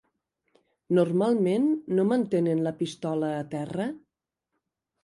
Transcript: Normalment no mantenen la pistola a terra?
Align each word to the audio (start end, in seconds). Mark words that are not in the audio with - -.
Normalment 0.99 1.67
no 1.99 2.07
mantenen 2.13 2.65
la 2.69 2.75
pistola 2.81 3.31
a 3.45 3.49
terra? 3.57 3.89